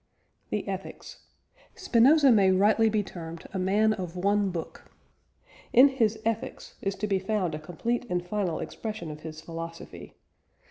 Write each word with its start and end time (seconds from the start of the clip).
THE 0.49 0.67
"ETHICS." 0.67 1.21
Spinoza 1.75 2.31
may 2.31 2.49
rightly 2.49 2.89
be 2.89 3.03
termed 3.03 3.45
a 3.53 3.59
man 3.59 3.93
of 3.93 4.15
one 4.17 4.49
book. 4.49 4.89
In 5.73 5.89
his 5.89 6.17
Ethics 6.25 6.73
is 6.81 6.95
to 6.95 7.05
be 7.05 7.19
found 7.19 7.53
a 7.53 7.59
complete 7.59 8.07
and 8.09 8.25
final 8.25 8.57
expression 8.59 9.11
of 9.11 9.19
his 9.21 9.41
philosophy. 9.41 10.15